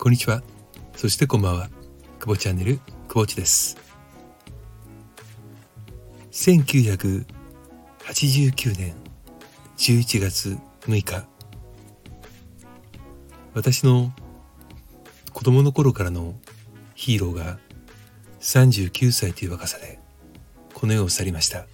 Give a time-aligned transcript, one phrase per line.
[0.00, 0.44] こんにちは。
[0.94, 1.68] そしてこんばんは。
[2.20, 2.78] くぼチャンネル、
[3.08, 3.76] くぼちです。
[6.30, 7.26] 1989
[8.78, 8.94] 年
[9.76, 11.26] 11月6日。
[13.54, 14.12] 私の
[15.32, 16.36] 子供の頃からの
[16.94, 17.58] ヒーローが
[18.38, 19.98] 39歳という若さで
[20.74, 21.66] この世を去りました。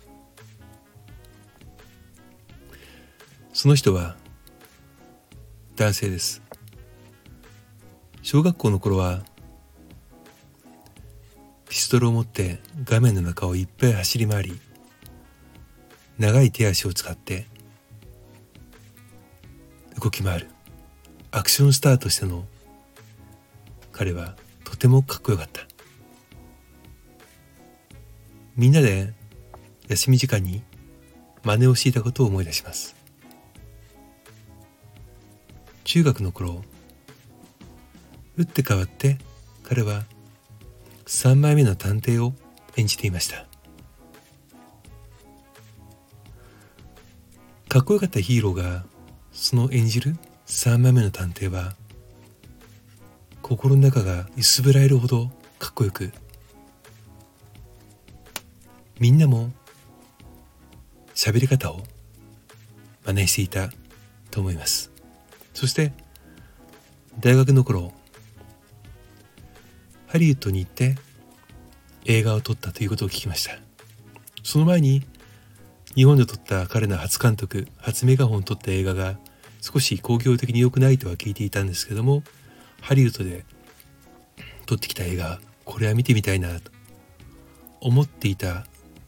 [3.52, 4.16] その人は
[5.76, 6.43] 男性です。
[8.24, 9.22] 小学校の頃は
[11.68, 14.60] ピストルを持って画面の中をいっぱい走り回り
[16.16, 17.46] 長い手足を使って
[20.02, 20.48] 動き回る。
[21.32, 22.46] アクションスターとしての
[23.92, 25.61] 彼はとてもかっこよかった。
[28.56, 29.12] みんなで
[29.88, 30.62] 休み時間に
[31.42, 32.97] 真似をしていたことを思い出します。
[35.84, 36.62] 中学の頃
[38.37, 39.19] 打って変わって
[39.63, 40.05] 彼は
[41.07, 42.35] 3枚目の探偵を
[42.77, 43.47] 演じていました。
[47.69, 48.85] かっこよかったヒーローが
[49.33, 51.75] その演じる3枚目の探偵は
[53.43, 56.12] 心の中が薄ぶらえるほどかっこよく
[59.01, 59.51] みんなも
[61.15, 61.83] 喋り方を
[63.05, 63.71] 真似していた
[64.31, 64.91] と思います。
[65.53, 65.93] そして
[67.21, 67.93] 大学の頃
[70.15, 70.95] ハリウッドに行って
[72.05, 73.59] 映画を撮ったということを聞きました。
[74.45, 75.03] その前に
[75.97, 79.19] 日本で撮った彼の初監督初メガホンを撮った映画が
[79.61, 82.23] 少し興行的に良くないとは聞いていたんですけども
[82.81, 83.45] ハリウッドで
[84.67, 86.71] 撮ってきた映画これは見てみたいなと
[87.81, 88.67] 思っていた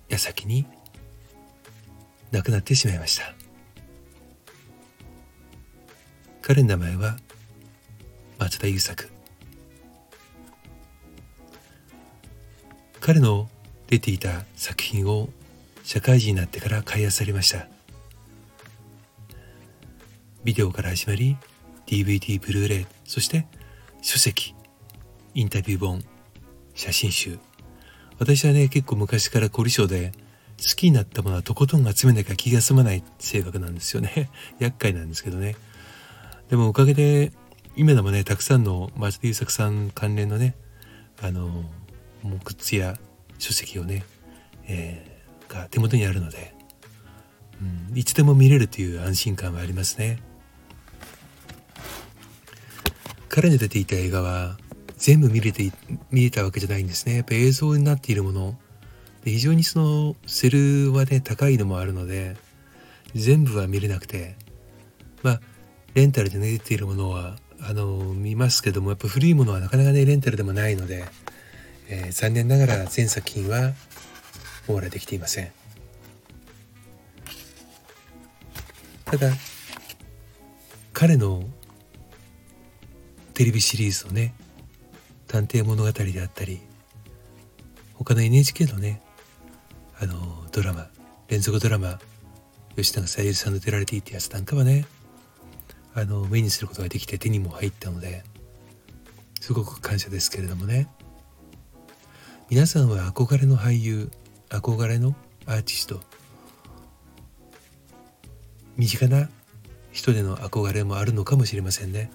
[0.08, 0.66] 矢先に
[2.32, 3.32] 亡くなってしまいました。
[6.42, 7.16] 彼の名前は
[8.40, 9.15] 松田優作。
[13.06, 13.48] 彼の
[13.86, 15.28] 出ていた作品を
[15.84, 17.68] 社会人になってから開発されました。
[20.42, 21.36] ビデオから始まり
[21.86, 23.46] DVD ブルーレイそして
[24.02, 24.56] 書籍
[25.34, 26.02] インタビュー本
[26.74, 27.38] 写真集。
[28.18, 30.10] 私はね結構昔から凝り性で
[30.58, 34.30] 好きになったものはとことん集めなきゃ気が済まない性格なんですよね。
[34.58, 35.54] 厄介なんですけどね。
[36.50, 37.32] でもおかげで
[37.76, 40.56] 今でもねたくさんの松田優作さん関連のね
[41.22, 41.70] あの
[42.26, 42.98] もうグッズや
[43.38, 44.04] 書籍をね、
[44.66, 46.54] えー、が手元にあるので、
[47.90, 50.20] うん、いつでも見れるという安心感はありますね。
[53.28, 54.56] 彼に出ていた映画は
[54.96, 55.70] 全部見れて
[56.10, 57.16] 見れたわけじゃないんですね。
[57.16, 58.58] やっぱ映像になっているもの。
[59.24, 62.36] で非常にそのセルはね高いのもあるので
[63.14, 64.36] 全部は見れなくて。
[65.22, 65.40] まあ
[65.94, 71.06] レンタルで、ね、出ているものはあの見ますけどもやっぱ古いものはなかなかねレンタルでもないので
[71.88, 73.72] えー、残念ながら全作品は
[74.68, 75.52] 網羅できていません。
[79.04, 79.32] ただ
[80.92, 81.44] 彼の
[83.34, 84.34] テレビシリーズのね
[85.28, 86.60] 探偵物語であったり
[87.94, 89.00] 他の NHK のね
[90.00, 90.88] あのドラマ
[91.28, 92.00] 連続ドラマ
[92.76, 94.86] 吉永小百合さんの出られていたやつなんかはね
[95.94, 98.24] あの目にすることができて手にも入ったので
[99.40, 100.88] すごく感謝ですけれどもね。
[102.48, 104.08] 皆さんは憧れの俳優
[104.50, 106.00] 憧れのアーティスト
[108.76, 109.28] 身近な
[109.90, 112.12] 人での憧れもあるのかもしれませんね。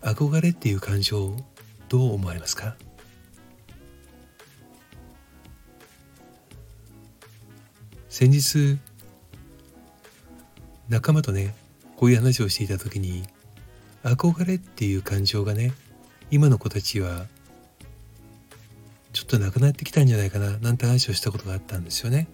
[0.00, 1.36] 憧れっていう感情
[1.90, 2.74] どう思われますか？
[8.08, 8.78] 先日
[10.88, 11.54] 仲間とね
[11.96, 13.24] こういう話をしていた時に
[14.04, 15.74] 憧れっていう感情がね
[16.30, 17.26] 今の子たちは
[19.38, 22.28] となくなってきたんじゃないかななんて話をしたことがあったんですよね。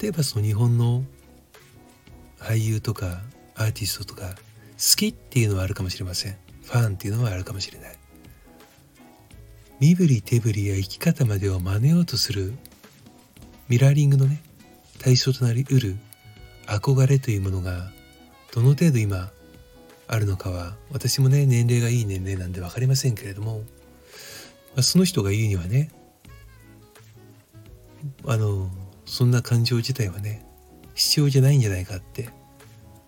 [0.00, 1.02] 例えばその日本の
[2.38, 3.20] 俳優とか
[3.54, 4.30] アーティストとか
[4.78, 6.36] 好きっていうのはあるかもしれません。
[6.62, 7.96] ファンっていうのはあるかもしれない。
[9.80, 12.54] 身振り手振りや生き方までを真似ようとする
[13.68, 14.42] ミラーリングのね
[14.98, 15.96] 対象となりうる
[16.66, 17.90] 憧れというものが
[18.54, 19.30] どの程度今
[20.06, 23.62] あるのかは私もね年齢がいい年齢なんで分かりませんけれども、
[24.78, 25.90] その人が言うにはね
[28.26, 28.68] あの
[29.04, 30.46] そんな感情自体はね
[30.94, 32.28] 必要じゃないんじゃないかって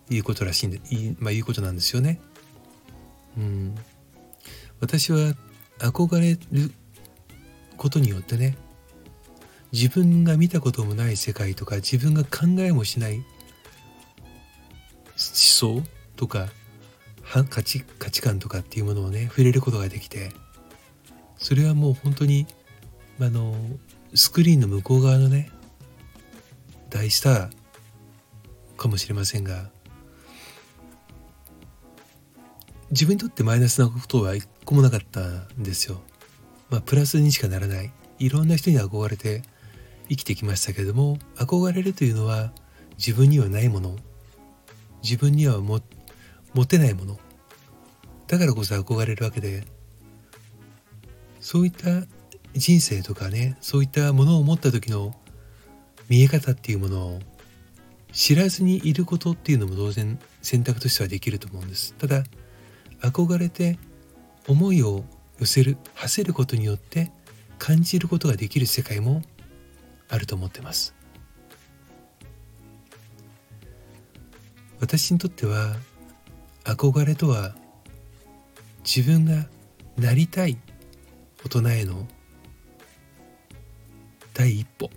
[0.09, 2.19] いうことらしいんでい、まあ、いうことなんですよね。
[3.37, 3.75] うん、
[4.79, 5.33] 私は
[5.79, 6.71] 憧れる
[7.77, 8.57] ことによってね
[9.71, 13.23] 自分が見たこともない世界とか自分が考えもしない思
[15.15, 15.81] 想
[16.15, 16.47] とか
[17.49, 20.31] 価値価値観とかっていうものをね触れることができて
[21.43, 22.47] それはもう本当に
[23.19, 23.53] あの
[24.15, 25.51] スクリーンの向こう側のね
[26.89, 27.49] 大スター
[28.77, 29.69] かもしれませんが
[32.91, 35.99] 自分にとってマイナスなことは一個もなかったんですよ。
[36.69, 37.91] まあ、プラスにしかならない。
[38.19, 39.41] いろんな人に憧れて
[40.09, 42.53] 生きてきましたけれども、憧れるというのは
[42.97, 43.95] 自分にはないもの。
[45.01, 45.81] 自分にはも
[46.53, 47.19] 持てないもの。
[48.27, 49.63] だからこそ憧れるわけで、
[51.43, 52.07] そういった
[52.53, 55.13] 人生とかね、そういったものを持った時の
[56.07, 57.19] 見え方っていうものを
[58.13, 61.95] 知らずにいることっていうのも当然選択としてはできると思うんです。
[61.95, 62.23] ただ、
[63.01, 63.77] 憧れて
[64.47, 65.03] 思いを
[65.39, 67.11] 寄せる馳せることによって
[67.59, 69.21] 感じることができる世界も
[70.09, 70.93] あると思ってます
[74.79, 75.75] 私にとっては
[76.63, 77.55] 憧れとは
[78.85, 79.47] 自分が
[79.97, 80.57] なりたい
[81.45, 82.07] 大人への？
[84.33, 84.89] 第一歩。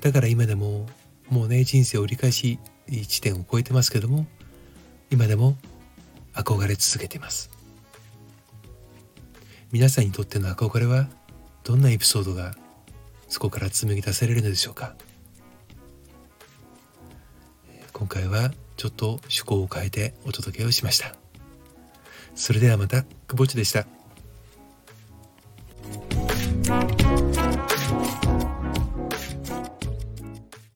[0.00, 0.86] だから今でも
[1.30, 2.58] もうね人生折り返し
[3.08, 4.26] 地点を超えてますけども
[5.10, 5.56] 今でも
[6.34, 7.50] 憧れ続けています。
[9.72, 11.08] 皆さんにとっての憧れは
[11.64, 12.54] どんなエピソードが
[13.28, 14.94] そこから紡ぎ出されるのでしょうか？
[17.92, 21.16] 今回はちょっと趣向を変えてお届けをしました。
[22.36, 23.95] それではまた久保地でした。